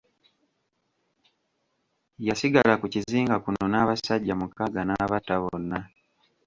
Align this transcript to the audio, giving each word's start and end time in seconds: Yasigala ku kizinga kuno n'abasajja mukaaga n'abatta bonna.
Yasigala 2.27 2.73
ku 2.81 2.85
kizinga 2.93 3.35
kuno 3.43 3.63
n'abasajja 3.69 4.33
mukaaga 4.39 4.81
n'abatta 4.85 5.35
bonna. 5.43 5.79